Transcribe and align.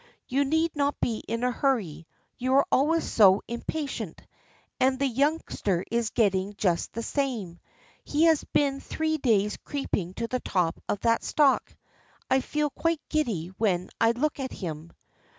You 0.27 0.45
need 0.45 0.75
not 0.75 0.99
be 0.99 1.17
in 1.27 1.43
a 1.43 1.51
hurry; 1.51 2.07
you 2.39 2.55
are 2.55 2.65
always 2.71 3.03
so 3.03 3.43
impatient, 3.47 4.19
and 4.79 4.97
the 4.97 5.05
youngster 5.05 5.85
is 5.91 6.09
getting 6.09 6.55
just 6.57 6.93
the 6.93 7.03
same. 7.03 7.59
He 8.03 8.23
has 8.23 8.43
been 8.45 8.79
three 8.79 9.17
days 9.19 9.57
creeping 9.57 10.15
to 10.15 10.25
the 10.27 10.39
top 10.39 10.81
of 10.89 11.01
that 11.01 11.23
stalk. 11.23 11.75
I 12.31 12.41
feel 12.41 12.71
quite 12.71 13.07
giddy 13.09 13.49
when 13.59 13.91
I 14.01 14.13
look 14.13 14.39
at 14.39 14.53
him." 14.53 14.91